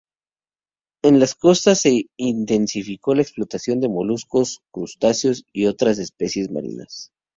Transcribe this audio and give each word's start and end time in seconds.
En 1.03 1.19
las 1.19 1.35
costas 1.35 1.81
se 1.81 2.07
intensificó 2.17 3.13
la 3.13 3.21
explotación 3.21 3.79
de 3.79 3.87
moluscos, 3.87 4.61
crustáceos 4.71 5.45
y 5.53 5.67
otras 5.67 5.99
especies 5.99 6.49
marinas. 6.49 7.11